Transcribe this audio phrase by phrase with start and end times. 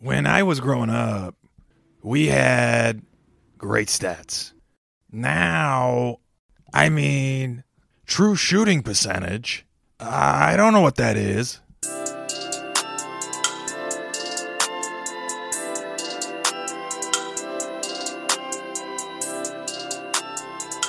[0.00, 1.34] when I was growing up,
[2.02, 3.02] we had
[3.58, 4.52] great stats.
[5.12, 6.20] Now,
[6.72, 7.64] I mean,
[8.06, 9.66] true shooting percentage.
[9.98, 11.60] I don't know what that is.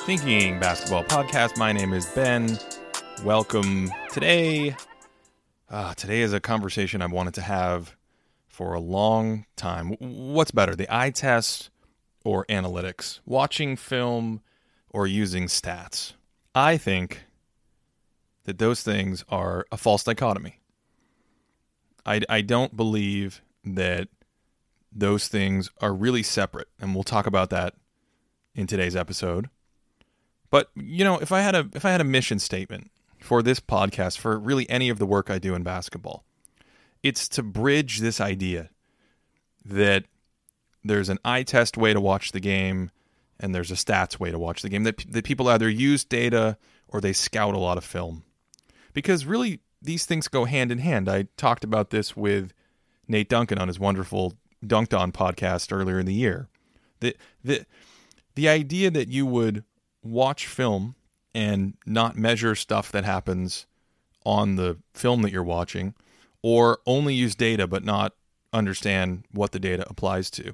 [0.05, 1.57] Thinking Basketball Podcast.
[1.57, 2.57] My name is Ben.
[3.25, 3.91] Welcome.
[4.12, 4.75] Today,
[5.70, 7.96] uh, today is a conversation I wanted to have
[8.62, 9.96] for a long time.
[9.98, 11.71] What's better, the eye test
[12.24, 13.19] or analytics?
[13.25, 14.42] Watching film
[14.92, 16.14] or using stats?
[16.54, 17.24] I think
[18.43, 20.60] that those things are a false dichotomy.
[22.05, 24.10] I, I don't believe that
[24.91, 27.74] those things are really separate, and we'll talk about that
[28.54, 29.50] in today's episode.
[30.52, 33.59] But you know, if I had a if I had a mission statement for this
[33.59, 36.25] podcast, for really any of the work I do in basketball,
[37.03, 38.69] it's to bridge this idea
[39.66, 40.05] that
[40.83, 42.91] there's an eye test way to watch the game
[43.39, 46.57] and there's a stats way to watch the game that, that people either use data
[46.88, 48.23] or they scout a lot of film.
[48.94, 51.09] Because really these things go hand in hand.
[51.09, 52.53] I talked about this with
[53.07, 54.35] nate duncan on his wonderful
[54.66, 56.47] Dunc'd On podcast earlier in the year.
[56.99, 57.66] The, the,
[58.35, 59.63] the idea that you would
[60.03, 60.95] watch film
[61.33, 63.66] and not measure stuff that happens
[64.23, 65.95] on the film that you're watching
[66.44, 68.14] or only use data but not
[68.53, 70.53] understand what the data applies to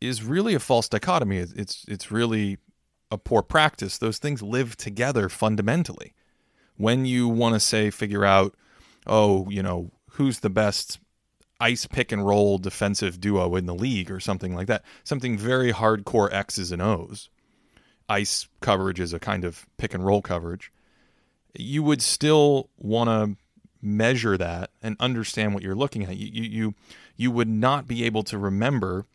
[0.00, 1.38] is really a false dichotomy.
[1.38, 2.58] It's it's really
[3.10, 3.98] a poor practice.
[3.98, 6.14] Those things live together fundamentally.
[6.76, 8.54] When you want to say figure out,
[9.06, 11.00] oh, you know, who's the best
[11.60, 15.72] ice pick and roll defensive duo in the league or something like that, something very
[15.72, 17.28] hardcore X's and O's.
[18.08, 20.72] Ice coverage is a kind of pick and roll coverage.
[21.54, 23.36] You would still want to
[23.80, 26.16] measure that and understand what you're looking at.
[26.16, 26.74] You, you,
[27.16, 29.06] you, would not be able to remember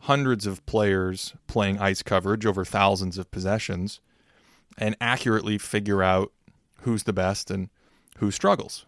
[0.00, 4.00] hundreds of players playing ice coverage over thousands of possessions
[4.76, 6.32] and accurately figure out
[6.80, 7.70] who's the best and
[8.18, 8.84] who struggles.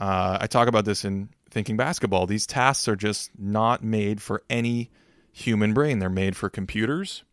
[0.00, 2.26] Uh, I talk about this in Thinking Basketball.
[2.26, 4.90] These tasks are just not made for any
[5.32, 7.24] human brain, they're made for computers.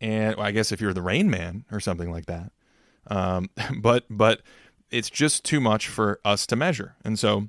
[0.00, 2.52] And well, I guess if you're the Rain Man or something like that.
[3.06, 4.42] Um, but but
[4.90, 6.96] it's just too much for us to measure.
[7.04, 7.48] And so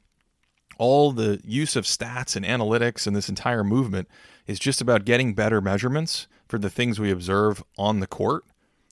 [0.77, 4.07] all the use of stats and analytics and this entire movement
[4.45, 8.43] is just about getting better measurements for the things we observe on the court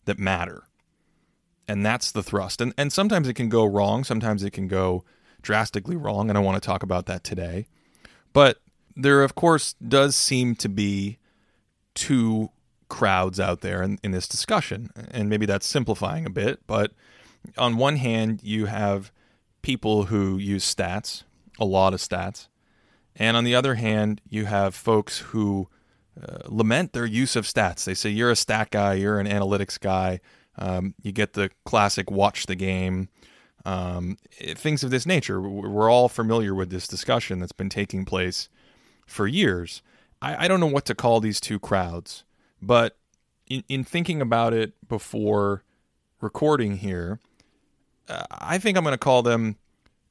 [0.05, 0.63] that matter.
[1.67, 2.61] And that's the thrust.
[2.61, 5.03] And and sometimes it can go wrong, sometimes it can go
[5.41, 7.67] drastically wrong, and I want to talk about that today.
[8.33, 8.59] But
[8.95, 11.17] there of course does seem to be
[11.95, 12.49] two
[12.89, 14.89] crowds out there in, in this discussion.
[15.11, 16.91] And maybe that's simplifying a bit, but
[17.57, 19.11] on one hand, you have
[19.61, 21.23] people who use stats,
[21.59, 22.47] a lot of stats.
[23.15, 25.69] And on the other hand, you have folks who
[26.21, 27.83] uh, lament their use of stats.
[27.83, 30.19] They say, you're a stat guy, you're an analytics guy.
[30.57, 33.09] Um, you get the classic watch the game,
[33.65, 34.17] um,
[34.55, 35.41] things of this nature.
[35.41, 38.47] We're all familiar with this discussion that's been taking place
[39.05, 39.81] for years.
[40.21, 42.23] I, I don't know what to call these two crowds,
[42.61, 42.97] but
[43.47, 45.63] in, in thinking about it before
[46.21, 47.19] recording here,
[48.09, 49.57] uh, I think I'm going to call them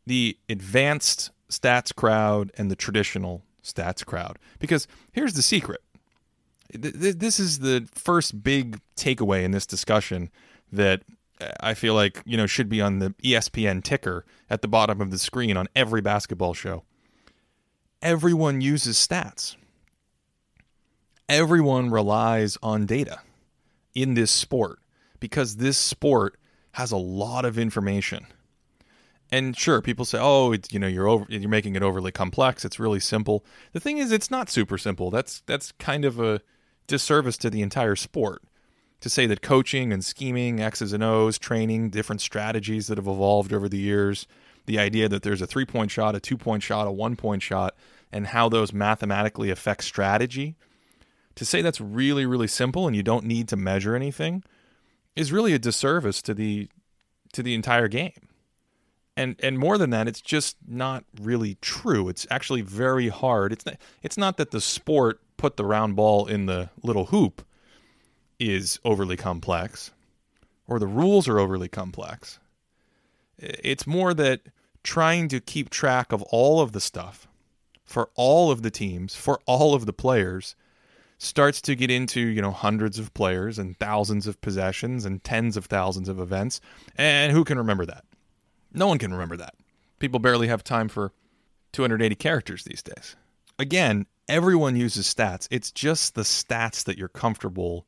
[0.07, 4.39] the advanced stats crowd and the traditional stats crowd.
[4.59, 5.81] Because here's the secret
[6.77, 10.31] this is the first big takeaway in this discussion
[10.73, 11.03] that
[11.61, 15.11] I feel like you know should be on the ESPN ticker at the bottom of
[15.11, 16.85] the screen on every basketball show.
[18.03, 19.57] Everyone uses stats.
[21.29, 23.21] Everyone relies on data
[23.95, 24.79] in this sport
[25.21, 26.37] because this sport
[26.75, 28.27] has a lot of information.
[29.31, 32.65] And sure, people say, "Oh, it's, you know, you're over, you're making it overly complex.
[32.65, 35.11] It's really simple." The thing is, it's not super simple.
[35.11, 36.41] That's that's kind of a
[36.87, 38.43] disservice to the entire sport
[39.01, 43.53] to say that coaching and scheming, X's and O's, training, different strategies that have evolved
[43.53, 44.27] over the years,
[44.67, 47.43] the idea that there's a three point shot, a two point shot, a one point
[47.43, 47.77] shot,
[48.11, 50.57] and how those mathematically affect strategy.
[51.37, 54.43] To say that's really, really simple and you don't need to measure anything
[55.17, 56.69] is really a disservice to the
[57.33, 58.29] to the entire game.
[59.17, 62.09] And and more than that, it's just not really true.
[62.09, 63.53] It's actually very hard.
[63.53, 67.45] It's not, it's not that the sport put the round ball in the little hoop
[68.39, 69.93] is overly complex
[70.67, 72.39] or the rules are overly complex.
[73.39, 74.41] It's more that
[74.83, 77.29] trying to keep track of all of the stuff
[77.85, 80.57] for all of the teams, for all of the players
[81.19, 85.57] starts to get into you know hundreds of players and thousands of possessions and tens
[85.57, 86.61] of thousands of events
[86.97, 88.05] and who can remember that
[88.73, 89.55] no one can remember that
[89.99, 91.13] people barely have time for
[91.73, 93.17] 280 characters these days
[93.59, 95.49] again, everyone uses stats.
[95.51, 97.87] It's just the stats that you're comfortable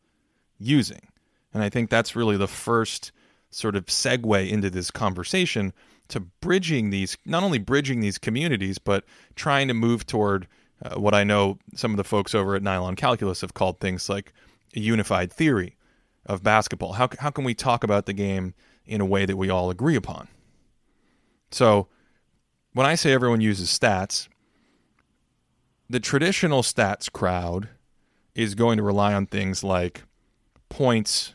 [0.59, 1.09] using.
[1.53, 3.13] And I think that's really the first
[3.51, 5.73] sort of segue into this conversation
[6.09, 10.47] to bridging these, not only bridging these communities, but trying to move toward
[10.83, 14.09] uh, what I know some of the folks over at Nylon Calculus have called things
[14.09, 14.33] like
[14.75, 15.77] a unified theory
[16.27, 16.95] of basketball.
[16.95, 19.97] How, how can we talk about the game in a way that we all agree
[19.97, 20.29] upon?
[21.51, 21.89] So,
[22.73, 24.29] when I say everyone uses stats,
[25.89, 27.69] the traditional stats crowd
[28.35, 30.03] is going to rely on things like
[30.69, 31.33] points,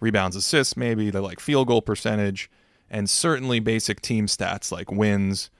[0.00, 2.50] rebounds, assists, maybe, they like field goal percentage,
[2.90, 5.50] and certainly basic team stats like wins,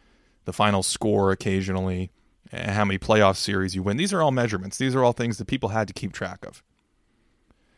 [0.44, 2.10] the final score occasionally,
[2.52, 3.96] how many playoff series you win.
[3.96, 4.76] These are all measurements.
[4.78, 6.62] These are all things that people had to keep track of.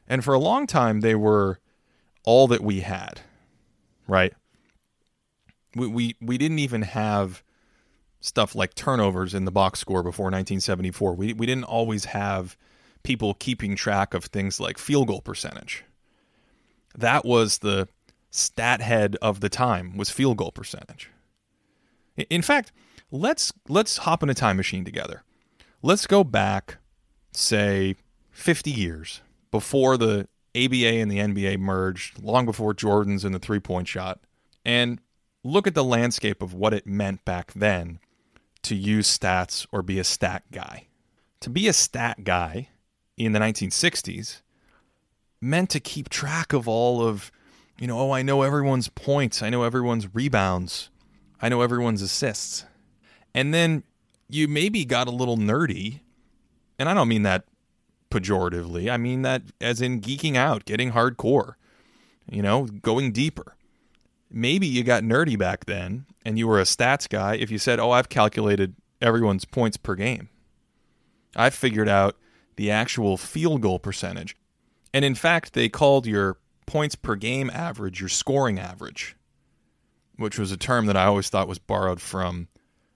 [0.08, 1.60] And for a long time, they were
[2.24, 3.20] all that we had,
[4.06, 4.34] right?
[5.74, 7.42] We, we, we didn't even have
[8.20, 11.14] stuff like turnovers in the box score before 1974.
[11.14, 12.56] We, we didn't always have
[13.02, 15.84] people keeping track of things like field goal percentage.
[16.96, 17.88] That was the
[18.30, 21.10] stat head of the time was field goal percentage.
[22.16, 22.72] In fact,
[23.14, 25.22] let's let's hop in a time machine together.
[25.82, 26.78] Let's go back
[27.32, 27.96] say
[28.32, 29.20] 50 years
[29.50, 34.20] before the ABA and the NBA merged, long before Jordan's and the three-point shot,
[34.64, 35.00] and
[35.42, 37.98] look at the landscape of what it meant back then
[38.62, 40.86] to use stats or be a stat guy.
[41.40, 42.68] To be a stat guy
[43.16, 44.42] in the 1960s
[45.40, 47.30] meant to keep track of all of,
[47.78, 50.88] you know, oh, I know everyone's points, I know everyone's rebounds,
[51.42, 52.64] I know everyone's assists.
[53.34, 53.82] And then
[54.28, 56.00] you maybe got a little nerdy,
[56.78, 57.44] and I don't mean that
[58.10, 61.54] pejoratively, I mean that as in geeking out, getting hardcore,
[62.30, 63.56] you know, going deeper.
[64.30, 67.78] Maybe you got nerdy back then and you were a stats guy if you said,
[67.78, 70.28] Oh, I've calculated everyone's points per game.
[71.36, 72.16] I've figured out
[72.56, 74.36] the actual field goal percentage.
[74.92, 79.16] And in fact, they called your points per game average your scoring average,
[80.16, 82.48] which was a term that I always thought was borrowed from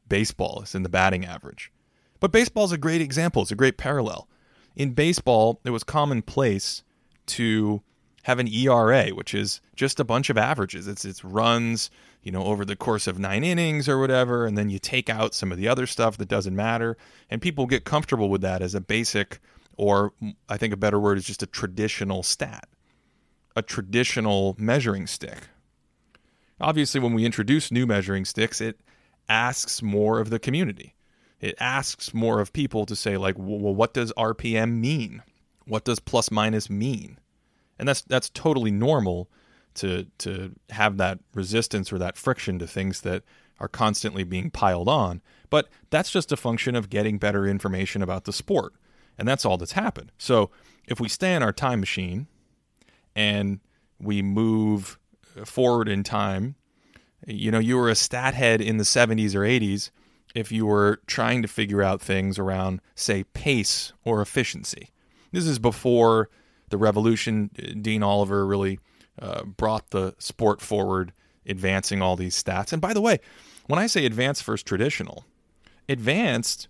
[0.09, 1.73] baseball, is in the batting average.
[2.21, 4.29] But baseball is a great example, it's a great parallel.
[4.77, 6.83] In baseball, it was commonplace
[7.27, 7.83] to
[8.29, 10.87] have an ERA, which is just a bunch of averages.
[10.87, 11.91] It's it's runs,
[12.23, 15.35] you know, over the course of nine innings or whatever, and then you take out
[15.35, 16.97] some of the other stuff that doesn't matter,
[17.31, 19.41] and people get comfortable with that as a basic,
[19.77, 20.13] or
[20.49, 22.69] I think a better word is just a traditional stat,
[23.57, 25.49] a traditional measuring stick.
[26.61, 28.81] Obviously, when we introduce new measuring sticks, it
[29.29, 30.95] asks more of the community.
[31.41, 35.23] It asks more of people to say, like, well, what does RPM mean?
[35.67, 37.19] What does plus minus mean?
[37.79, 39.31] And that's that's totally normal
[39.75, 43.23] to to have that resistance or that friction to things that
[43.61, 45.23] are constantly being piled on.
[45.51, 48.73] But that's just a function of getting better information about the sport.
[49.17, 50.13] And that's all that's happened.
[50.19, 50.51] So
[50.87, 52.29] if we stay in our time machine
[53.17, 53.61] and
[54.01, 54.99] we move
[55.45, 56.55] forward in time,
[57.27, 59.91] you know, you were a stat head in the 70s or 80s
[60.35, 64.91] if you were trying to figure out things around, say, pace or efficiency.
[65.33, 66.29] This is before
[66.69, 67.51] the revolution.
[67.81, 68.79] Dean Oliver really
[69.21, 71.13] uh, brought the sport forward,
[71.47, 72.73] advancing all these stats.
[72.73, 73.19] And by the way,
[73.67, 75.25] when I say advanced versus traditional,
[75.89, 76.69] advanced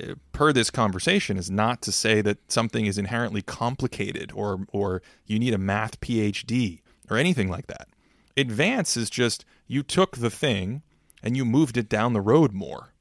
[0.00, 5.02] uh, per this conversation is not to say that something is inherently complicated or or
[5.26, 6.80] you need a math PhD
[7.10, 7.88] or anything like that.
[8.36, 10.82] Advance is just you took the thing
[11.22, 12.92] and you moved it down the road more.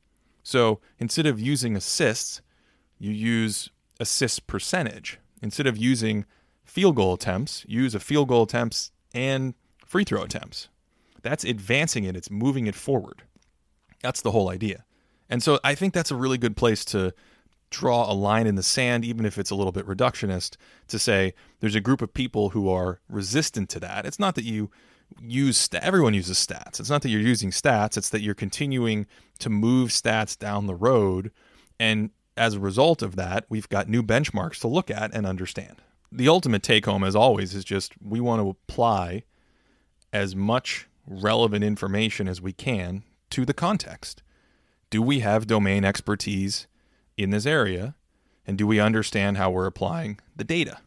[0.44, 2.42] So instead of using assists,
[2.98, 5.20] you use assist percentage.
[5.42, 6.26] Instead of using
[6.64, 9.54] field goal attempts, use a field goal attempts and
[9.86, 10.70] free throw attempts.
[11.22, 13.24] That's advancing it, it's moving it forward.
[14.02, 14.86] That's the whole idea.
[15.30, 17.14] And so I think that's a really good place to
[17.72, 20.56] draw a line in the sand, even if it's a little bit reductionist,
[20.88, 24.06] to say there's a group of people who are resistant to that.
[24.06, 24.70] It's not that you
[25.22, 26.80] use st- everyone uses stats.
[26.80, 29.08] It's not that you're using stats, it's that you're continuing
[29.40, 31.32] to move stats down the road
[31.80, 35.78] and as a result of that, we've got new benchmarks to look at and understand
[36.16, 39.24] the ultimate take home, as always, is just we want to apply
[40.14, 44.24] as much relevant information as we can to the context.
[44.90, 46.68] Do we have domain expertise
[47.18, 47.96] in this area?
[48.48, 50.78] And do we understand how we're applying the data?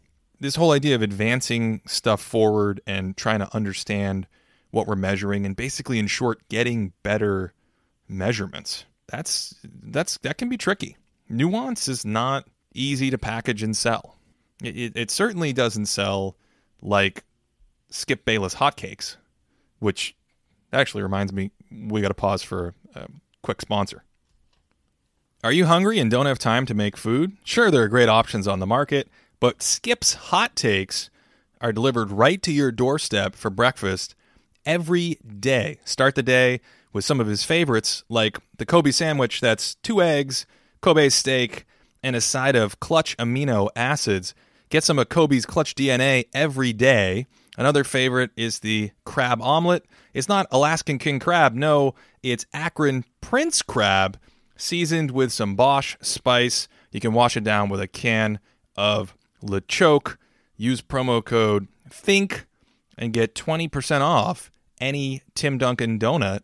[0.40, 4.26] This whole idea of advancing stuff forward and trying to understand
[4.71, 7.52] what we're measuring and basically in short getting better
[8.09, 8.85] measurements.
[9.09, 10.97] That's that's that can be tricky.
[11.28, 14.16] Nuance is not easy to package and sell.
[14.62, 16.37] It, it certainly doesn't sell
[16.83, 17.25] like
[17.90, 19.16] Skip Bayless hotcakes,
[19.78, 20.14] which
[20.73, 23.09] actually reminds me we got to pause for a
[23.42, 24.04] quick sponsor.
[25.45, 27.37] Are you hungry and don't have time to make food?
[27.45, 29.09] Sure, there are great options on the market,
[29.40, 31.11] but Skip's hot takes
[31.61, 34.14] are delivered right to your doorstep for breakfast
[34.64, 35.78] every day.
[35.85, 36.61] Start the day
[36.92, 40.47] with some of his favorites, like the Kobe sandwich that's two eggs,
[40.80, 41.66] Kobe steak,
[42.02, 44.35] and a side of clutch amino acids.
[44.68, 47.26] Get some of Kobe's clutch DNA every day.
[47.57, 49.85] Another favorite is the crab omelet.
[50.14, 54.18] It's not Alaskan king crab, no, it's Akron prince crab
[54.57, 56.68] seasoned with some Bosh spice.
[56.92, 58.38] You can wash it down with a can
[58.76, 60.16] of LeChoke.
[60.57, 62.47] Use promo code THINK
[62.97, 66.40] and get 20% off any Tim Duncan donut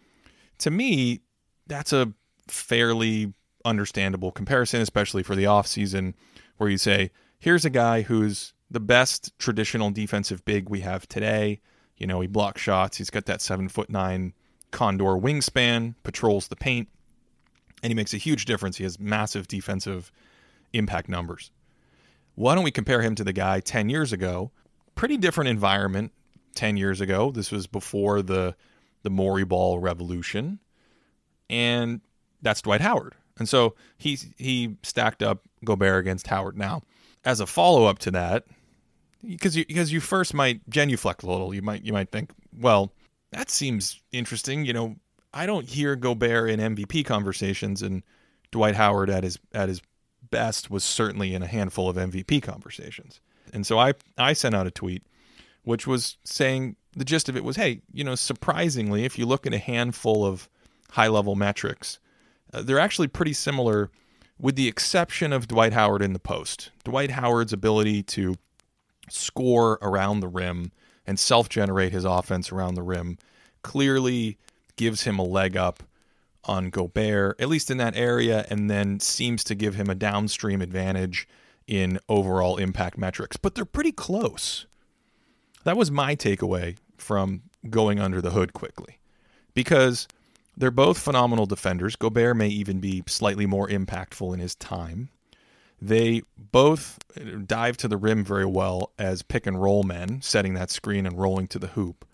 [0.58, 1.20] to me,
[1.66, 2.12] that's a
[2.48, 3.32] fairly
[3.66, 6.14] understandable comparison, especially for the offseason,
[6.56, 11.60] where you say, here's a guy who's the best traditional defensive big we have today.
[11.96, 14.32] You know, he blocks shots, he's got that seven foot nine
[14.70, 16.88] condor wingspan, patrols the paint,
[17.82, 18.76] and he makes a huge difference.
[18.76, 20.10] He has massive defensive
[20.72, 21.50] impact numbers.
[22.34, 24.50] Why don't we compare him to the guy 10 years ago?
[24.94, 26.12] Pretty different environment
[26.54, 27.30] 10 years ago.
[27.30, 28.54] This was before the
[29.02, 30.58] the Morey ball revolution
[31.48, 32.00] and
[32.42, 33.14] that's Dwight Howard.
[33.38, 36.56] And so he he stacked up Gobert against Howard.
[36.56, 36.82] Now,
[37.24, 38.44] as a follow up to that,
[39.26, 42.92] because you because you first might genuflect a little, you might you might think, well,
[43.32, 44.64] that seems interesting.
[44.64, 44.96] You know,
[45.34, 48.02] I don't hear Gobert in MVP conversations, and
[48.50, 49.82] Dwight Howard at his at his
[50.30, 53.20] best was certainly in a handful of MVP conversations.
[53.52, 55.02] And so I I sent out a tweet,
[55.64, 59.46] which was saying the gist of it was, hey, you know, surprisingly, if you look
[59.46, 60.48] at a handful of
[60.90, 61.98] high level metrics.
[62.52, 63.90] Uh, they're actually pretty similar,
[64.38, 66.70] with the exception of Dwight Howard in the post.
[66.84, 68.36] Dwight Howard's ability to
[69.08, 70.72] score around the rim
[71.06, 73.18] and self generate his offense around the rim
[73.62, 74.38] clearly
[74.76, 75.82] gives him a leg up
[76.44, 80.62] on Gobert, at least in that area, and then seems to give him a downstream
[80.62, 81.26] advantage
[81.66, 83.36] in overall impact metrics.
[83.36, 84.66] But they're pretty close.
[85.64, 88.98] That was my takeaway from going under the hood quickly.
[89.54, 90.06] Because
[90.56, 91.96] they're both phenomenal defenders.
[91.96, 95.10] Gobert may even be slightly more impactful in his time.
[95.80, 96.98] They both
[97.46, 101.18] dive to the rim very well as pick and roll men, setting that screen and
[101.18, 102.06] rolling to the hoop.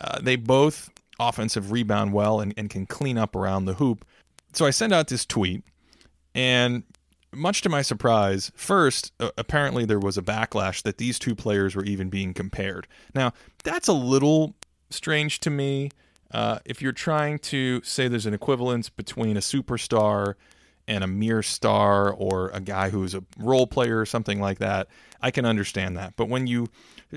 [0.00, 0.90] Uh, they both
[1.20, 4.04] offensive rebound well and, and can clean up around the hoop.
[4.52, 5.62] So I send out this tweet,
[6.34, 6.82] and
[7.32, 11.76] much to my surprise, first, uh, apparently there was a backlash that these two players
[11.76, 12.88] were even being compared.
[13.14, 14.54] Now, that's a little
[14.90, 15.90] strange to me
[16.32, 20.34] uh, if you're trying to say there's an equivalence between a superstar
[20.88, 24.88] and a mere star or a guy who's a role player or something like that,
[25.20, 26.14] I can understand that.
[26.16, 26.68] But when you,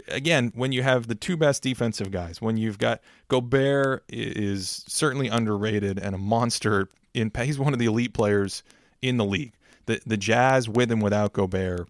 [0.08, 5.28] again, when you have the two best defensive guys, when you've got Gobert is certainly
[5.28, 8.64] underrated and a monster in, he's one of the elite players
[9.02, 9.54] in the league.
[9.86, 11.88] The the Jazz with and without Gobert,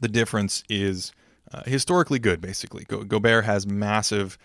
[0.00, 1.12] the difference is
[1.52, 2.40] uh, historically good.
[2.40, 4.38] Basically, Go- Gobert has massive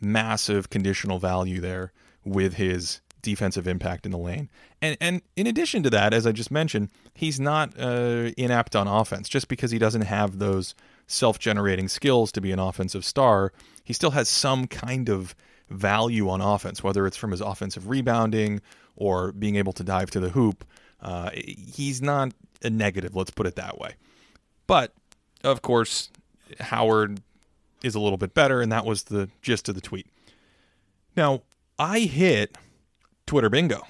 [0.00, 1.92] massive conditional value there
[2.24, 4.48] with his defensive impact in the lane.
[4.80, 8.86] And and in addition to that, as I just mentioned, he's not uh, inept on
[8.86, 9.28] offense.
[9.28, 10.74] Just because he doesn't have those
[11.06, 13.52] self-generating skills to be an offensive star,
[13.84, 15.34] he still has some kind of
[15.70, 18.60] value on offense, whether it's from his offensive rebounding
[18.94, 20.64] or being able to dive to the hoop.
[21.00, 23.94] Uh, he's not a negative, let's put it that way.
[24.66, 24.94] But
[25.44, 26.10] of course,
[26.60, 27.20] Howard
[27.82, 30.06] is a little bit better, and that was the gist of the tweet.
[31.16, 31.42] Now,
[31.78, 32.56] I hit
[33.26, 33.82] Twitter Bingo.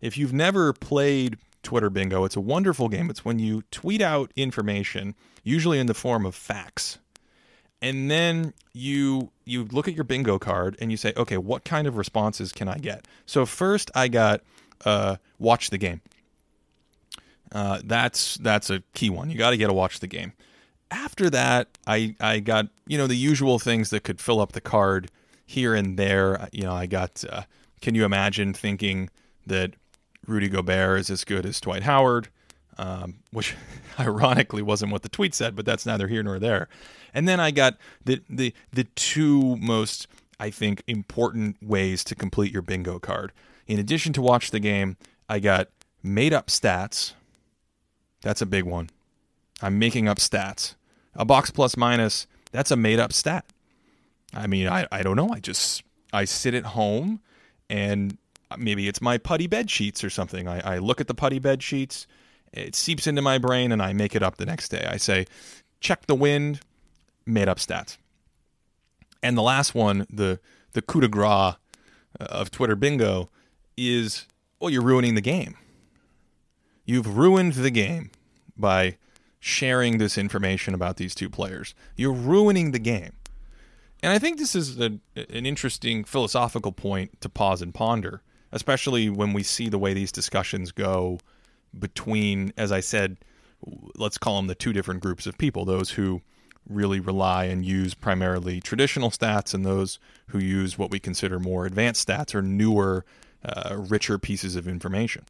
[0.00, 3.10] If you've never played Twitter Bingo, it's a wonderful game.
[3.10, 6.98] It's when you tweet out information, usually in the form of facts.
[7.82, 11.86] And then you you look at your bingo card and you say, okay, what kind
[11.86, 13.06] of responses can I get?
[13.24, 14.42] So first, I got
[14.84, 16.02] uh, watch the game.
[17.52, 19.30] Uh, that's that's a key one.
[19.30, 20.34] You got to get a watch the game
[20.90, 24.60] after that, I I got you know the usual things that could fill up the
[24.60, 25.10] card
[25.46, 26.48] here and there.
[26.52, 27.24] You know, I got.
[27.28, 27.42] Uh,
[27.80, 29.08] can you imagine thinking
[29.46, 29.72] that
[30.26, 32.28] Rudy Gobert is as good as Dwight Howard,
[32.78, 33.56] um, which
[33.98, 36.68] ironically wasn't what the tweet said, but that's neither here nor there.
[37.14, 40.06] And then I got the the the two most
[40.38, 43.32] I think important ways to complete your bingo card.
[43.66, 44.96] In addition to watch the game,
[45.28, 45.68] I got
[46.02, 47.12] made up stats.
[48.22, 48.90] That's a big one.
[49.62, 50.74] I'm making up stats.
[51.14, 53.44] A box plus minus, that's a made up stat.
[54.32, 55.30] I mean, I, I don't know.
[55.30, 57.20] I just I sit at home
[57.68, 58.16] and
[58.56, 60.48] maybe it's my putty bed sheets or something.
[60.48, 62.06] I, I look at the putty bed sheets,
[62.52, 64.86] it seeps into my brain, and I make it up the next day.
[64.88, 65.26] I say,
[65.80, 66.60] check the wind,
[67.24, 67.96] made up stats.
[69.22, 70.40] And the last one, the
[70.72, 71.54] the coup de grace uh,
[72.18, 73.30] of Twitter bingo,
[73.76, 74.26] is
[74.58, 75.56] well, you're ruining the game.
[76.84, 78.10] You've ruined the game
[78.56, 78.96] by
[79.40, 81.74] sharing this information about these two players.
[81.96, 83.12] You're ruining the game.
[84.02, 89.10] And I think this is a, an interesting philosophical point to pause and ponder, especially
[89.10, 91.18] when we see the way these discussions go
[91.78, 93.18] between, as I said,
[93.96, 96.22] let's call them the two different groups of people those who
[96.68, 101.66] really rely and use primarily traditional stats and those who use what we consider more
[101.66, 103.04] advanced stats or newer,
[103.44, 105.24] uh, richer pieces of information.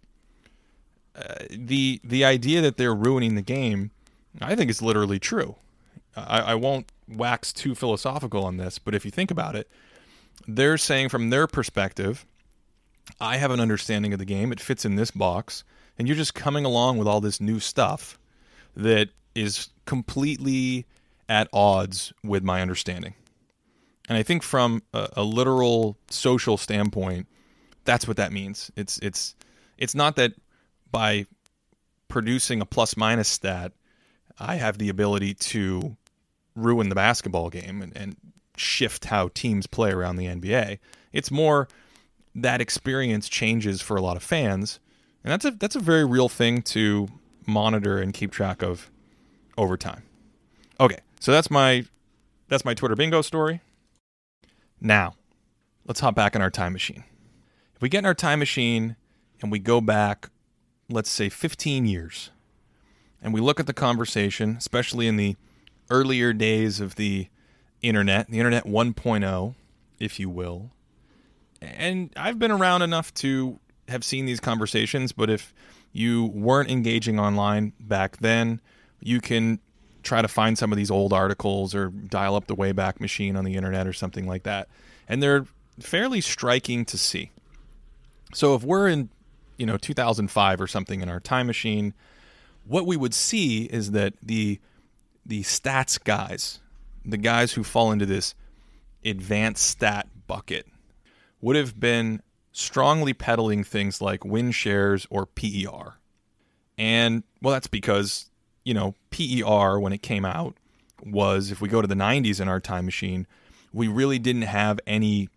[1.16, 3.90] Uh, the the idea that they're ruining the game,
[4.40, 5.56] I think it's literally true.
[6.16, 9.68] I, I won't wax too philosophical on this, but if you think about it,
[10.46, 12.24] they're saying from their perspective,
[13.20, 14.52] I have an understanding of the game.
[14.52, 15.64] It fits in this box,
[15.98, 18.18] and you're just coming along with all this new stuff
[18.76, 20.86] that is completely
[21.28, 23.14] at odds with my understanding.
[24.08, 27.28] And I think from a, a literal social standpoint,
[27.84, 28.70] that's what that means.
[28.76, 29.34] It's it's
[29.78, 30.32] it's not that
[30.90, 31.26] by
[32.08, 33.72] producing a plus minus stat,
[34.40, 35.96] I have the ability to
[36.56, 38.16] ruin the basketball game and, and
[38.56, 40.78] shift how teams play around the NBA.
[41.12, 41.68] It's more
[42.34, 44.80] that experience changes for a lot of fans,
[45.22, 47.08] and that's a that's a very real thing to
[47.46, 48.90] monitor and keep track of
[49.58, 50.04] over time.
[50.78, 51.84] Okay, so that's my
[52.48, 53.60] that's my Twitter bingo story.
[54.80, 55.14] Now,
[55.86, 57.04] let's hop back in our time machine.
[57.74, 58.96] If we get in our time machine
[59.42, 60.30] and we go back,
[60.88, 62.30] let's say 15 years,
[63.22, 65.36] and we look at the conversation, especially in the
[65.90, 67.28] earlier days of the
[67.82, 69.54] internet, the internet 1.0,
[69.98, 70.70] if you will.
[71.60, 75.52] And I've been around enough to have seen these conversations, but if
[75.92, 78.60] you weren't engaging online back then,
[79.00, 79.58] you can
[80.02, 83.44] try to find some of these old articles or dial up the Wayback Machine on
[83.44, 84.68] the internet or something like that.
[85.08, 85.46] And they're
[85.80, 87.30] fairly striking to see.
[88.32, 89.10] So if we're in,
[89.58, 91.92] you know, 2005 or something in our time machine,
[92.70, 94.60] what we would see is that the
[95.26, 96.60] the stats guys,
[97.04, 98.36] the guys who fall into this
[99.04, 100.66] advanced stat bucket,
[101.40, 105.96] would have been strongly peddling things like win shares or PER.
[106.78, 108.30] And well, that's because,
[108.64, 110.56] you know, PER when it came out
[111.04, 113.26] was, if we go to the 90s in our time machine,
[113.72, 115.28] we really didn't have any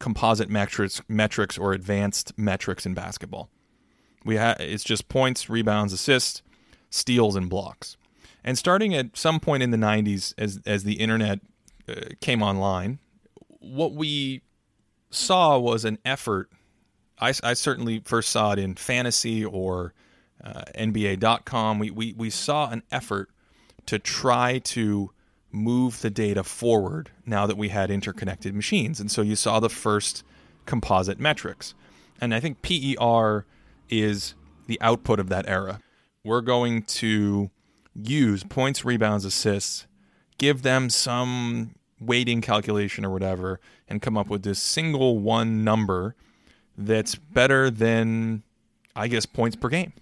[0.00, 3.48] composite metrics, metrics or advanced metrics in basketball.
[4.24, 6.42] We ha- it's just points, rebounds, assists,
[6.90, 7.96] steals, and blocks.
[8.44, 11.40] And starting at some point in the 90s, as, as the internet
[11.88, 12.98] uh, came online,
[13.60, 14.42] what we
[15.10, 16.50] saw was an effort.
[17.18, 19.92] I, I certainly first saw it in fantasy or
[20.42, 21.78] uh, NBA.com.
[21.78, 23.30] We, we, we saw an effort
[23.86, 25.10] to try to
[25.52, 29.00] move the data forward now that we had interconnected machines.
[29.00, 30.22] And so you saw the first
[30.64, 31.74] composite metrics.
[32.20, 33.44] And I think PER
[33.88, 34.34] is
[34.66, 35.80] the output of that era.
[36.24, 37.50] We're going to
[37.94, 39.86] use points, rebounds, assists,
[40.38, 46.14] give them some weighting calculation or whatever, and come up with this single one number
[46.76, 48.42] that's better than,
[48.96, 49.92] I guess, points per game.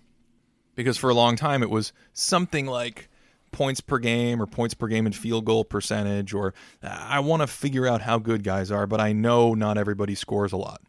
[0.74, 3.09] Because for a long time it was something like
[3.50, 7.42] points per game or points per game and field goal percentage, or ah, I want
[7.42, 10.83] to figure out how good guys are, but I know not everybody scores a lot.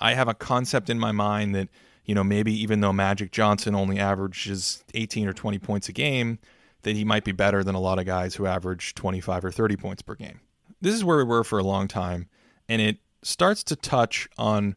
[0.00, 1.68] I have a concept in my mind that
[2.08, 6.38] you know, maybe even though Magic Johnson only averages 18 or 20 points a game,
[6.82, 9.76] that he might be better than a lot of guys who average 25 or 30
[9.76, 10.40] points per game.
[10.80, 12.30] This is where we were for a long time,
[12.66, 14.74] and it starts to touch on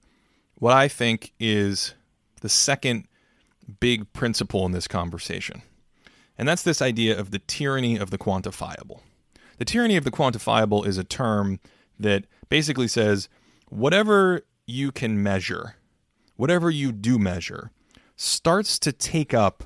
[0.56, 1.96] what I think is
[2.41, 3.08] the second
[3.80, 5.62] big principle in this conversation.
[6.38, 9.00] And that's this idea of the tyranny of the quantifiable.
[9.58, 11.62] The tyranny of the quantifiable is a term
[11.98, 13.30] that basically says
[13.70, 15.76] whatever you can measure
[16.41, 17.69] whatever you do measure,
[18.15, 19.63] starts to take up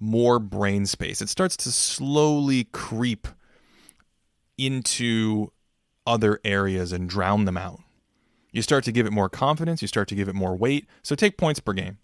[0.00, 1.22] more brain space.
[1.22, 3.28] It starts to slowly creep
[4.58, 5.52] into
[6.04, 7.78] other areas and drown them out.
[8.50, 10.88] You start to give it more confidence, you start to give it more weight.
[11.04, 11.98] So take points per game.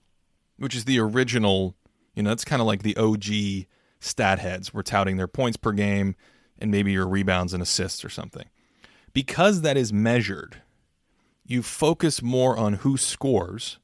[0.56, 1.74] which is the original,
[2.14, 3.66] you know, that's kind of like the OG
[3.98, 4.72] stat heads.
[4.72, 6.14] We're touting their points per game
[6.60, 8.48] and maybe your rebounds and assists or something.
[9.12, 10.62] Because that is measured,
[11.44, 13.80] you focus more on who scores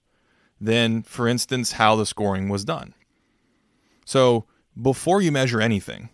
[0.62, 2.94] than, for instance, how the scoring was done.
[4.04, 4.46] So
[4.80, 6.08] before you measure anything,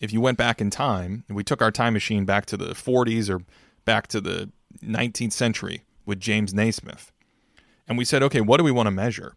[0.00, 2.70] if you went back in time and we took our time machine back to the
[2.70, 3.44] 40s or
[3.84, 4.50] back to the
[4.82, 7.12] 19th century with James Naismith,
[7.86, 9.36] and we said, okay, what do we want to measure?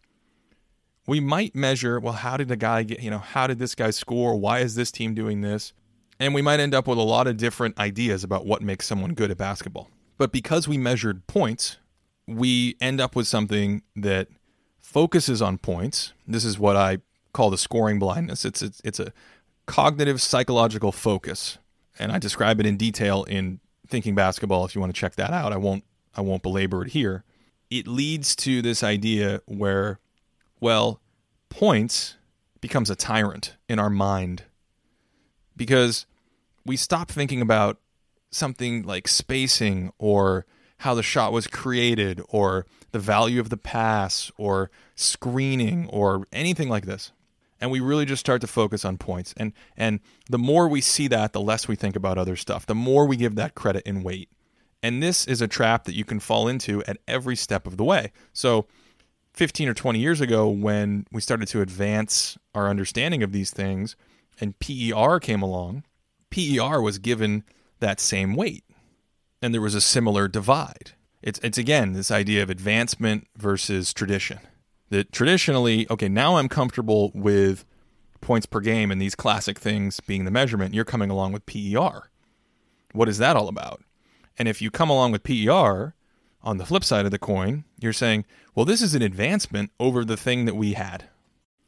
[1.06, 3.90] We might measure, well, how did the guy get, you know, how did this guy
[3.90, 4.40] score?
[4.40, 5.74] Why is this team doing this?
[6.18, 9.14] And we might end up with a lot of different ideas about what makes someone
[9.14, 9.90] good at basketball.
[10.18, 11.78] But because we measured points,
[12.26, 14.30] we end up with something that
[14.86, 16.14] focuses on points.
[16.28, 17.00] This is what I
[17.34, 18.46] call the scoring blindness.
[18.46, 19.12] It's it's, it's a
[19.66, 21.58] cognitive psychological focus,
[21.98, 24.64] and I describe it in detail in Thinking Basketball.
[24.64, 25.84] If you want to check that out, I won't
[26.16, 27.24] I won't belabor it here.
[27.70, 30.00] It leads to this idea where,
[30.60, 31.02] well,
[31.50, 32.16] points
[32.62, 34.44] becomes a tyrant in our mind
[35.58, 36.06] because
[36.64, 37.80] we stop thinking about
[38.30, 40.46] something like spacing or
[40.80, 46.70] how the shot was created or the value of the pass or screening or anything
[46.70, 47.12] like this.
[47.60, 49.34] And we really just start to focus on points.
[49.36, 52.66] And and the more we see that the less we think about other stuff.
[52.66, 54.30] The more we give that credit and weight.
[54.82, 57.84] And this is a trap that you can fall into at every step of the
[57.84, 58.14] way.
[58.32, 58.66] So
[59.34, 63.98] 15 or 20 years ago when we started to advance our understanding of these things
[64.40, 65.84] and PER came along
[66.30, 67.44] PER was given
[67.82, 68.64] that same weight.
[69.42, 70.94] And there was a similar divide
[71.26, 74.40] it's it's again this idea of advancement versus tradition
[74.92, 77.66] that traditionally, okay, now I'm comfortable with
[78.22, 80.74] points per game and these classic things being the measurement.
[80.74, 82.10] You're coming along with PER.
[82.94, 83.84] What is that all about?
[84.38, 85.96] And if you come along with PER,
[86.44, 90.06] on the flip side of the coin, you're saying, well, this is an advancement over
[90.06, 91.06] the thing that we had.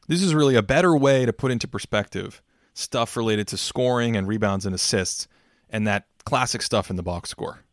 [0.07, 2.41] This is really a better way to put into perspective
[2.75, 5.27] stuff related to scoring and rebounds and assists
[5.69, 7.63] and that classic stuff in the box score.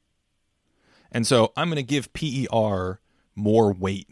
[1.14, 3.00] And so I'm going to give PER
[3.34, 4.08] more weight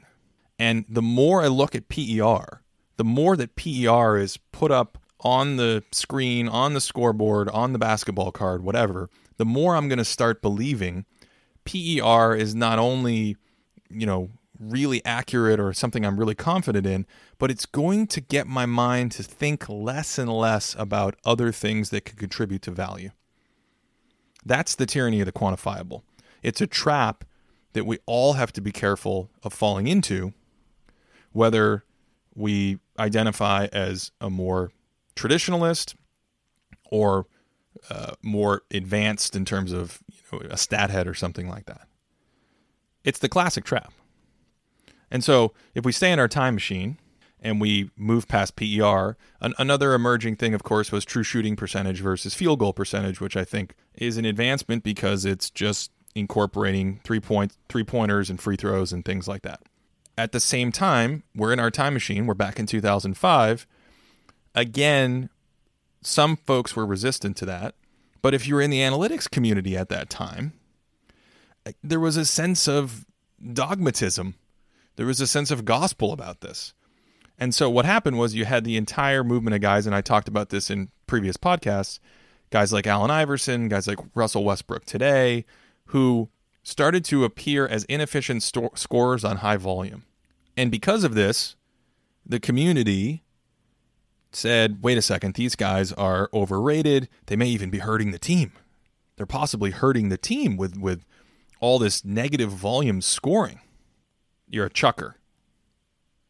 [0.63, 2.63] and the more I look at PER,
[2.97, 7.81] the more that PER is put up on the screen, on the scoreboard, on the
[7.81, 11.05] basketball card, whatever, the more I'm going to start believing
[11.65, 13.37] PER is not only,
[13.91, 17.05] you know, really accurate or something I'm really confident in,
[17.39, 21.91] but it's going to get my mind to think less and less about other things
[21.91, 23.11] that could contribute to value.
[24.45, 26.03] That's the tyranny of the quantifiable.
[26.43, 27.25] It's a trap
[27.73, 30.33] that we all have to be careful of falling into
[31.33, 31.85] whether
[32.35, 34.71] we identify as a more
[35.17, 35.95] traditionalist
[36.91, 37.27] or
[37.91, 40.03] uh, more advanced in terms of
[40.33, 41.89] you know, a stat head or something like that.
[43.05, 43.93] It's the classic trap.
[45.11, 46.99] And so if we stay in our time machine
[47.41, 52.01] and we move past PER, an- another emerging thing, of course, was true shooting percentage
[52.01, 57.21] versus field goal percentage, which I think is an advancement because it's just incorporating three
[57.21, 59.63] point three pointers and free throws and things like that
[60.17, 62.27] at the same time, we're in our time machine.
[62.27, 63.67] We're back in 2005.
[64.55, 65.31] Again,
[66.03, 67.75] some folks were resistant to that.
[68.21, 70.53] But if you were in the analytics community at that time,
[71.83, 73.05] there was a sense of
[73.53, 74.35] dogmatism.
[74.97, 76.75] There was a sense of gospel about this.
[77.39, 80.29] And so what happened was you had the entire movement of guys, and I talked
[80.29, 81.99] about this in previous podcasts,
[82.51, 85.45] guys like Allen Iverson, guys like Russell Westbrook today,
[85.93, 86.31] who
[86.63, 90.05] started to appear as inefficient sto- scorers on high volume.
[90.57, 91.55] And because of this,
[92.25, 93.25] the community
[94.33, 97.11] said, wait a second, these guys are overrated.
[97.27, 98.53] They may even be hurting the team.
[99.17, 101.05] They're possibly hurting the team with, with
[101.61, 103.61] all this negative volume scoring.
[104.49, 105.17] You're a chucker.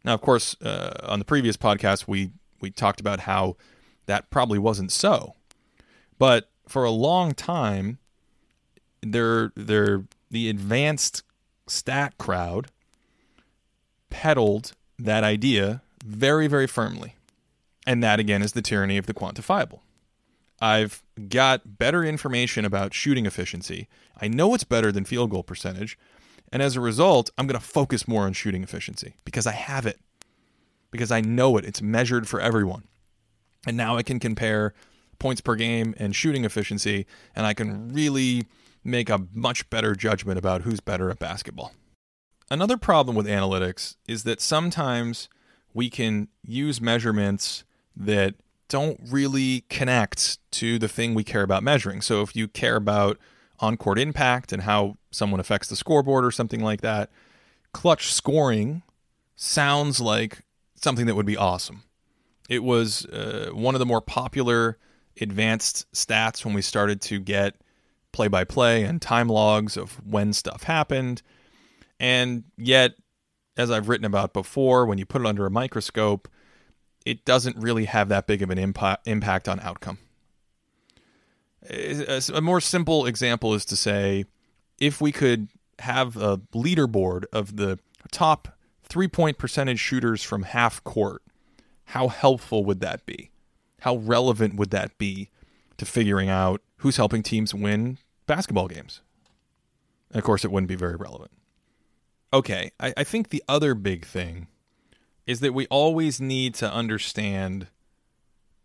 [0.04, 3.56] Now, of course, uh, on the previous podcast, we, we talked about how
[4.06, 5.34] that probably wasn't so.
[6.18, 7.98] But for a long time,
[9.02, 11.22] they're, they're the advanced
[11.66, 12.68] stat crowd
[14.10, 17.16] peddled that idea very, very firmly.
[17.86, 19.80] And that, again, is the tyranny of the quantifiable.
[20.60, 23.88] I've got better information about shooting efficiency.
[24.20, 25.98] I know it's better than field goal percentage.
[26.52, 29.86] And as a result, I'm going to focus more on shooting efficiency because I have
[29.86, 29.98] it,
[30.92, 31.64] because I know it.
[31.64, 32.84] It's measured for everyone.
[33.66, 34.74] And now I can compare
[35.18, 38.46] points per game and shooting efficiency, and I can really
[38.84, 41.72] make a much better judgment about who's better at basketball.
[42.50, 45.28] Another problem with analytics is that sometimes
[45.72, 47.64] we can use measurements
[47.96, 48.34] that
[48.68, 52.00] don't really connect to the thing we care about measuring.
[52.00, 53.18] So if you care about
[53.60, 57.10] on court impact and how someone affects the scoreboard or something like that,
[57.72, 58.82] clutch scoring
[59.36, 60.42] sounds like
[60.74, 61.84] something that would be awesome.
[62.48, 64.78] It was uh, one of the more popular
[65.20, 67.56] advanced stats when we started to get
[68.12, 71.22] play by play and time logs of when stuff happened.
[71.98, 72.92] And yet,
[73.56, 76.28] as I've written about before, when you put it under a microscope,
[77.04, 79.98] it doesn't really have that big of an impact impact on outcome.
[81.70, 84.24] A more simple example is to say
[84.78, 85.48] if we could
[85.78, 87.78] have a leaderboard of the
[88.10, 88.48] top
[88.82, 91.22] three point percentage shooters from half court,
[91.86, 93.30] how helpful would that be?
[93.80, 95.28] How relevant would that be
[95.76, 99.00] to figuring out who's helping teams win basketball games?
[100.10, 101.30] And of course, it wouldn't be very relevant.
[102.32, 104.48] Okay, I, I think the other big thing
[105.26, 107.68] is that we always need to understand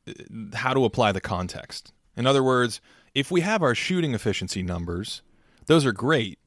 [0.08, 0.14] uh,
[0.56, 1.94] how to apply the context.
[2.16, 2.82] In other words,
[3.14, 5.22] if we have our shooting efficiency numbers,
[5.68, 6.40] those are great,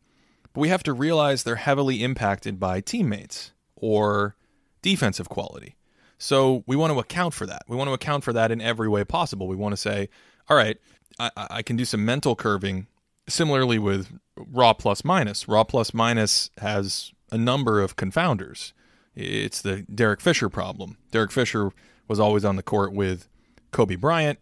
[0.53, 4.35] but we have to realize they're heavily impacted by teammates or
[4.83, 5.77] defensive quality.
[6.19, 7.63] So we want to account for that.
[7.69, 9.47] We want to account for that in every way possible.
[9.47, 10.09] We want to say,
[10.49, 10.77] all right,
[11.19, 12.87] I, I can do some mental curving
[13.29, 15.49] similarly with raw plus minus.
[15.49, 18.73] Raw plus minus has a number of confounders.
[19.15, 20.97] It's the Derek Fisher problem.
[21.11, 21.71] Derek Fisher
[22.09, 23.29] was always on the court with
[23.71, 24.41] Kobe Bryant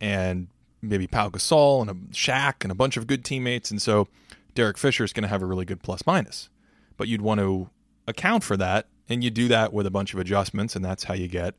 [0.00, 0.48] and
[0.82, 4.08] maybe Pau Gasol and a Shaq and a bunch of good teammates, and so
[4.54, 6.48] Derek Fisher is going to have a really good plus minus.
[6.96, 7.70] But you'd want to
[8.06, 11.14] account for that, and you do that with a bunch of adjustments, and that's how
[11.14, 11.54] you get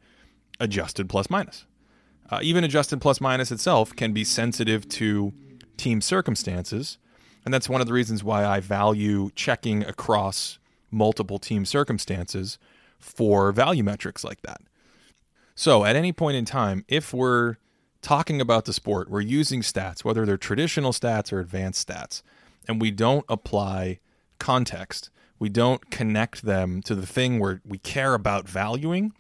[0.59, 1.65] adjusted plus minus.
[2.29, 5.33] Uh, even adjusted plus minus itself can be sensitive to
[5.77, 6.97] team circumstances,
[7.43, 10.57] and that's one of the reasons why I value checking across
[10.89, 12.57] multiple team circumstances
[12.97, 14.61] for value metrics like that.
[15.53, 17.57] So, at any point in time, if we're
[18.01, 22.23] talking about the sport, we're using stats, whether they're traditional stats or advanced stats,
[22.67, 23.99] and we don't apply
[24.39, 25.09] context,
[25.39, 29.13] we don't connect them to the thing where we care about valuing,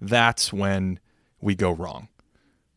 [0.00, 0.98] that's when
[1.40, 2.08] we go wrong.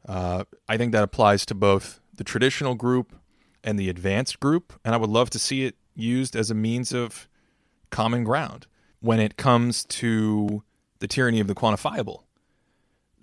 [0.07, 3.15] Uh, I think that applies to both the traditional group
[3.63, 6.93] and the advanced group, and I would love to see it used as a means
[6.93, 7.27] of
[7.89, 8.67] common ground
[8.99, 10.63] when it comes to
[10.99, 12.23] the tyranny of the quantifiable.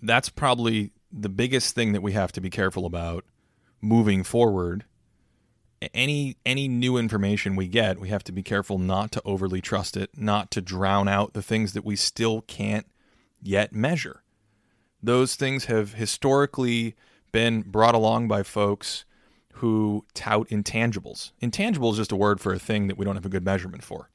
[0.03, 3.25] That's probably the biggest thing that we have to be careful about
[3.81, 4.85] moving forward.
[5.95, 9.97] Any any new information we get, we have to be careful not to overly trust
[9.97, 12.87] it, not to drown out the things that we still can't
[13.41, 14.23] yet measure.
[15.03, 16.95] Those things have historically
[17.33, 19.05] been brought along by folks
[19.55, 21.33] who tout intangibles.
[21.41, 23.83] Intangible is just a word for a thing that we don't have a good measurement
[23.83, 24.11] for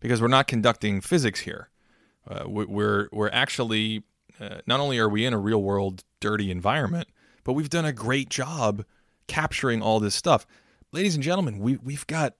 [0.00, 1.68] because we're not conducting physics here.
[2.28, 4.04] Uh, we're we're actually
[4.40, 7.08] uh, not only are we in a real world dirty environment,
[7.44, 8.84] but we've done a great job
[9.26, 10.46] capturing all this stuff.
[10.92, 12.34] Ladies and gentlemen, we we've got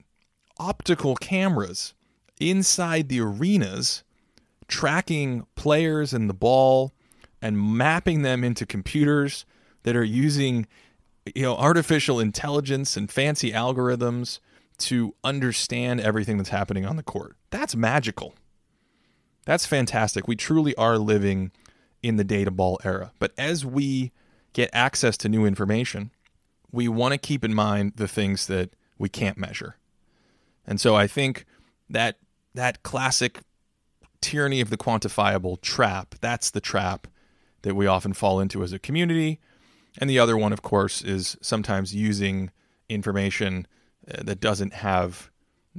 [0.58, 1.94] optical cameras
[2.40, 4.04] inside the arenas
[4.68, 6.92] tracking players and the ball
[7.42, 9.44] and mapping them into computers
[9.82, 10.66] that are using
[11.34, 14.38] you know artificial intelligence and fancy algorithms
[14.78, 17.36] to understand everything that's happening on the court.
[17.50, 18.34] That's magical.
[19.44, 20.26] That's fantastic.
[20.26, 21.50] We truly are living
[22.02, 23.12] in the data ball era.
[23.18, 24.12] But as we
[24.52, 26.10] get access to new information,
[26.70, 29.76] we want to keep in mind the things that we can't measure.
[30.66, 31.44] And so I think
[31.90, 32.18] that
[32.54, 33.40] that classic
[34.20, 37.06] tyranny of the quantifiable trap, that's the trap
[37.62, 39.40] that we often fall into as a community.
[39.98, 42.50] And the other one, of course, is sometimes using
[42.88, 43.66] information
[44.10, 45.30] uh, that doesn't have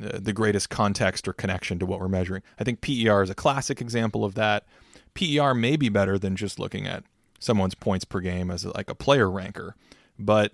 [0.01, 2.41] uh, the greatest context or connection to what we're measuring.
[2.59, 4.65] I think PER is a classic example of that.
[5.13, 7.03] PER may be better than just looking at
[7.39, 9.75] someone's points per game as like a player ranker,
[10.17, 10.53] but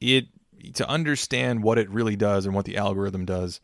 [0.00, 0.26] it
[0.74, 3.60] to understand what it really does and what the algorithm does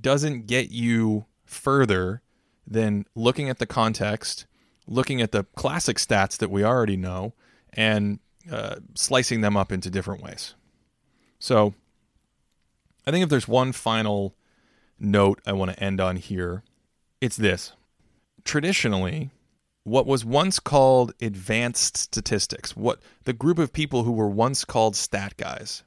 [0.00, 2.22] doesn't get you further
[2.66, 4.46] than looking at the context,
[4.86, 7.34] looking at the classic stats that we already know,
[7.72, 8.18] and
[8.50, 10.54] uh, slicing them up into different ways.
[11.38, 11.74] So
[13.06, 14.34] I think if there's one final
[14.98, 16.62] note I want to end on here,
[17.20, 17.72] it's this.
[18.44, 19.30] Traditionally,
[19.84, 24.96] what was once called advanced statistics, what the group of people who were once called
[24.96, 25.82] stat guys,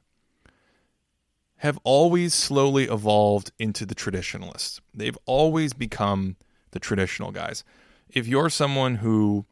[1.58, 4.80] have always slowly evolved into the traditionalists.
[4.92, 6.36] They've always become
[6.72, 7.64] the traditional guys.
[8.14, 9.44] If you're someone who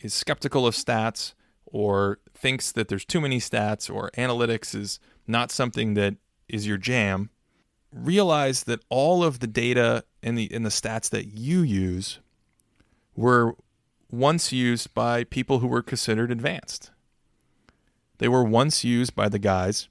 [0.00, 5.52] is skeptical of stats or thinks that there's too many stats or analytics is not
[5.52, 6.16] something that
[6.48, 7.30] is your jam,
[7.92, 12.18] realize that all of the data and the and the stats that you use
[13.14, 13.54] were
[14.10, 16.90] once used by people who were considered advanced.
[18.18, 19.88] They were once used by the guys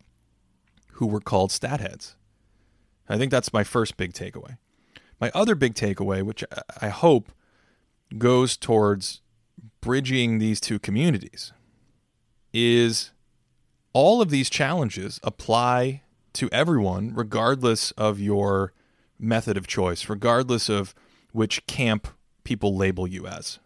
[0.93, 2.15] who were called stat heads.
[3.07, 4.57] I think that's my first big takeaway.
[5.21, 6.43] My other big takeaway, which
[6.81, 7.31] I hope
[8.17, 9.21] goes towards
[9.81, 11.51] bridging these two communities
[12.53, 13.11] is
[13.93, 16.01] all of these challenges apply
[16.33, 18.73] to everyone regardless of your
[19.19, 20.93] method of choice regardless of
[21.31, 22.07] which camp
[22.43, 23.59] people label you as.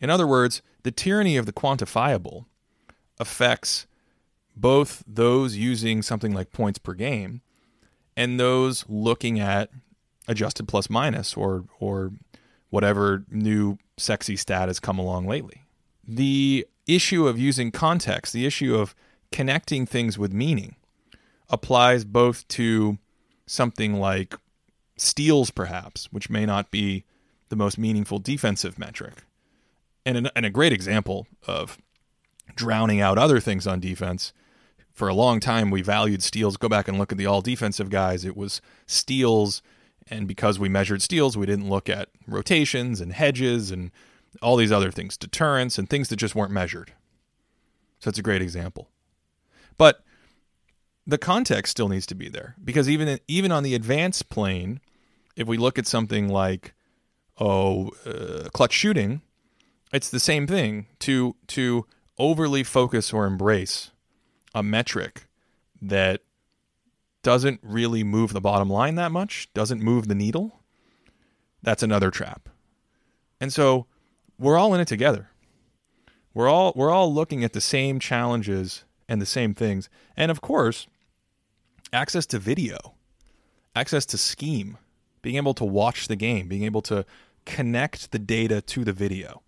[0.00, 2.46] In other words the tyranny of the quantifiable
[3.18, 3.86] affects
[4.56, 7.40] both those using something like points per game
[8.16, 9.70] and those looking at
[10.28, 12.12] adjusted plus minus or or
[12.70, 15.62] whatever new sexy stat has come along lately.
[16.06, 18.94] The issue of using context, the issue of
[19.30, 20.76] connecting things with meaning
[21.48, 22.98] applies both to
[23.46, 24.34] something like
[24.96, 27.04] steals perhaps, which may not be
[27.48, 29.24] the most meaningful defensive metric.
[30.06, 31.78] And, an, and a great example of
[32.54, 34.32] drowning out other things on defense
[34.92, 36.56] for a long time we valued steals.
[36.56, 38.24] Go back and look at the all defensive guys.
[38.24, 39.62] It was steals,
[40.08, 43.90] and because we measured steals, we didn't look at rotations and hedges and
[44.42, 46.92] all these other things, deterrence and things that just weren't measured.
[47.98, 48.88] So it's a great example.
[49.76, 50.04] But
[51.06, 54.80] the context still needs to be there because even even on the advanced plane,
[55.36, 56.74] if we look at something like
[57.38, 59.22] oh uh, clutch shooting,
[59.92, 61.86] it's the same thing to to
[62.18, 63.90] overly focus or embrace
[64.54, 65.26] a metric
[65.80, 66.20] that
[67.22, 70.60] doesn't really move the bottom line that much, doesn't move the needle,
[71.62, 72.48] that's another trap.
[73.40, 73.86] And so
[74.38, 75.30] we're all in it together.
[76.32, 79.88] We're all we're all looking at the same challenges and the same things.
[80.16, 80.86] And of course,
[81.92, 82.94] access to video,
[83.74, 84.78] access to scheme,
[85.22, 87.04] being able to watch the game, being able to
[87.44, 89.42] connect the data to the video,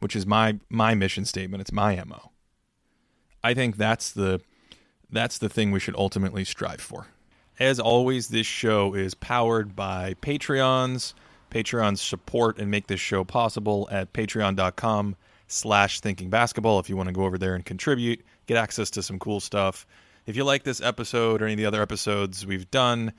[0.00, 1.60] which is my my mission statement.
[1.60, 2.32] It's my MO.
[3.44, 4.40] I think that's the
[5.10, 7.06] that's the thing we should ultimately strive for.
[7.58, 11.14] As always, this show is powered by Patreons.
[11.50, 15.16] Patreons support and make this show possible at patreon.com
[15.48, 19.02] slash thinking basketball if you want to go over there and contribute, get access to
[19.02, 19.86] some cool stuff.
[20.26, 23.12] If you like this episode or any of the other episodes we've done,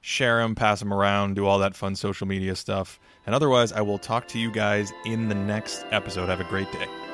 [0.00, 2.98] share them, pass them around, do all that fun social media stuff.
[3.24, 6.28] And otherwise, I will talk to you guys in the next episode.
[6.28, 7.05] Have a great day.